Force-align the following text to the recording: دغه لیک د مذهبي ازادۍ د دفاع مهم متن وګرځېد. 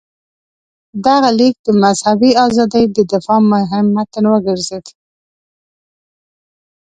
دغه 1.05 1.29
لیک 1.39 1.55
د 1.65 1.67
مذهبي 1.83 2.31
ازادۍ 2.45 2.85
د 2.95 2.97
دفاع 3.11 3.39
مهم 3.53 3.85
متن 3.95 4.25
وګرځېد. 4.29 4.85